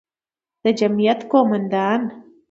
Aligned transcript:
د 0.63 0.65
جمعیت 0.79 1.19
قوماندان، 1.31 2.01